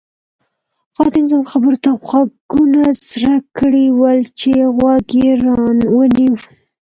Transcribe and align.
خادم 0.95 1.23
زموږ 1.31 1.45
خبرو 1.53 1.81
ته 1.83 1.89
غوږونه 2.05 2.81
څرک 3.07 3.43
کړي 3.59 3.85
ول 3.99 4.19
چې 4.39 4.51
غوږ 4.75 5.05
یې 5.21 5.31
را 5.43 5.53
ونیو. 5.95 6.35